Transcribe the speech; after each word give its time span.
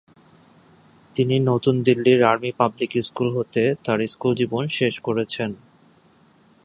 তিনি 1.15 1.35
নতুন 1.41 1.75
দিল্লির 1.81 2.21
আর্মি 2.23 2.51
পাবলিক 2.57 2.91
স্কুল 3.01 3.29
হতে 3.37 3.63
তাঁর 3.85 3.99
স্কুল 4.07 4.31
জীবন 4.33 4.63
শেষ 4.69 4.93
করেছেন। 4.99 5.49